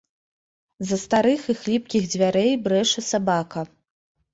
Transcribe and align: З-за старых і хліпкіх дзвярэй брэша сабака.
З-за 0.85 0.97
старых 1.03 1.41
і 1.55 1.57
хліпкіх 1.61 2.11
дзвярэй 2.17 2.53
брэша 2.67 3.09
сабака. 3.15 3.61